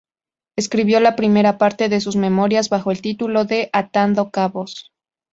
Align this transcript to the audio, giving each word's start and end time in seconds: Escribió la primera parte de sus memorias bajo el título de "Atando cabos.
Escribió 0.57 0.99
la 0.99 1.15
primera 1.15 1.59
parte 1.59 1.87
de 1.87 2.01
sus 2.01 2.15
memorias 2.15 2.69
bajo 2.69 2.89
el 2.89 3.03
título 3.03 3.45
de 3.45 3.69
"Atando 3.71 4.31
cabos. 4.31 4.91